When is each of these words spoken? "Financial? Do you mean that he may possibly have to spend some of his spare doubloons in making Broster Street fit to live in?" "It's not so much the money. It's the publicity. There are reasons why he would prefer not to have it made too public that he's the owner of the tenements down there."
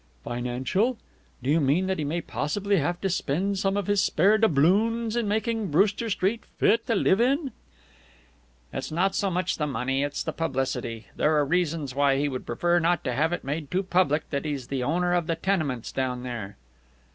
"Financial? 0.23 0.97
Do 1.43 1.51
you 1.51 1.61
mean 1.61 1.85
that 1.85 1.99
he 1.99 2.03
may 2.03 2.21
possibly 2.21 2.77
have 2.77 2.99
to 3.01 3.07
spend 3.07 3.59
some 3.59 3.77
of 3.77 3.85
his 3.85 4.01
spare 4.01 4.39
doubloons 4.39 5.15
in 5.15 5.27
making 5.27 5.67
Broster 5.69 6.09
Street 6.09 6.43
fit 6.57 6.87
to 6.87 6.95
live 6.95 7.21
in?" 7.21 7.51
"It's 8.73 8.91
not 8.91 9.13
so 9.13 9.29
much 9.29 9.57
the 9.57 9.67
money. 9.67 10.01
It's 10.01 10.23
the 10.23 10.33
publicity. 10.33 11.05
There 11.15 11.37
are 11.37 11.45
reasons 11.45 11.93
why 11.93 12.17
he 12.17 12.27
would 12.27 12.47
prefer 12.47 12.79
not 12.79 13.03
to 13.03 13.13
have 13.13 13.31
it 13.31 13.43
made 13.43 13.69
too 13.69 13.83
public 13.83 14.27
that 14.31 14.43
he's 14.43 14.69
the 14.69 14.81
owner 14.83 15.13
of 15.13 15.27
the 15.27 15.35
tenements 15.35 15.91
down 15.91 16.23
there." 16.23 16.57